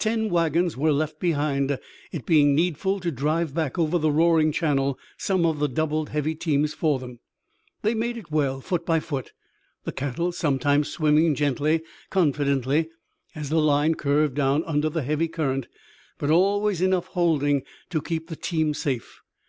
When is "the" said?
3.98-4.10, 5.60-5.68, 9.84-9.92, 13.48-13.60, 14.90-15.02, 18.26-18.34